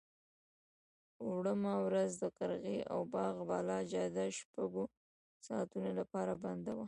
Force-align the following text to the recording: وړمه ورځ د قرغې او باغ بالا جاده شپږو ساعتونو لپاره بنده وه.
وړمه 1.33 1.73
ورځ 1.85 2.11
د 2.21 2.23
قرغې 2.37 2.79
او 2.93 2.99
باغ 3.13 3.35
بالا 3.49 3.79
جاده 3.91 4.25
شپږو 4.37 4.83
ساعتونو 5.47 5.89
لپاره 5.99 6.33
بنده 6.43 6.71
وه. 6.75 6.79